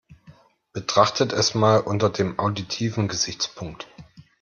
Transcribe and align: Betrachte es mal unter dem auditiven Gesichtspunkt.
Betrachte 0.73 1.25
es 1.25 1.53
mal 1.53 1.77
unter 1.81 2.09
dem 2.09 2.39
auditiven 2.39 3.07
Gesichtspunkt. 3.07 3.87